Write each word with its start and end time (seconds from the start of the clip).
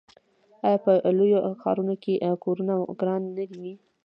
آیا 0.65 0.77
په 0.85 0.91
لویو 1.17 1.39
ښارونو 1.61 1.95
کې 2.03 2.13
کورونه 2.43 2.73
ګران 2.99 3.21
نه 3.35 3.45
دي؟ 3.63 3.73